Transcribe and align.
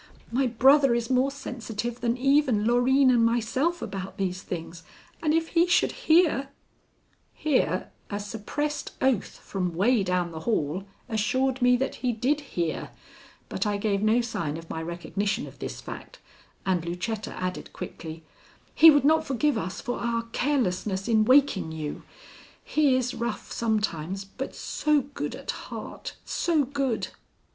My 0.31 0.47
brother 0.47 0.95
is 0.95 1.11
more 1.11 1.29
sensitive 1.29 2.01
than 2.01 2.17
even 2.17 2.65
Loreen 2.65 3.11
and 3.11 3.23
myself 3.23 3.83
about 3.83 4.17
these 4.17 4.41
things, 4.41 4.81
and 5.21 5.31
if 5.31 5.49
he 5.49 5.67
should 5.67 5.91
hear" 5.91 6.49
Here 7.49 7.91
a 8.09 8.19
suppressed 8.19 8.93
oath 8.99 9.37
from 9.37 9.75
way 9.75 10.01
down 10.01 10.31
the 10.31 10.39
hall 10.39 10.85
assured 11.07 11.61
me 11.61 11.77
that 11.77 11.97
he 12.01 12.11
did 12.13 12.41
hear, 12.41 12.89
but 13.47 13.67
I 13.67 13.77
gave 13.77 14.01
no 14.01 14.21
sign 14.21 14.57
of 14.57 14.71
my 14.71 14.81
recognition 14.81 15.45
of 15.45 15.59
this 15.59 15.79
fact, 15.81 16.17
and 16.65 16.83
Lucetta 16.83 17.39
added 17.39 17.71
quickly: 17.71 18.23
"He 18.73 18.89
would 18.89 19.05
not 19.05 19.23
forgive 19.23 19.55
us 19.55 19.81
for 19.81 19.99
our 19.99 20.23
carelessness 20.31 21.07
in 21.07 21.25
waking 21.25 21.73
you. 21.73 22.01
He 22.63 22.95
is 22.95 23.13
rough 23.13 23.51
sometimes, 23.51 24.25
but 24.25 24.55
so 24.55 25.01
good 25.13 25.35
at 25.35 25.51
heart, 25.51 26.15
so 26.25 26.63
good." 26.63 27.09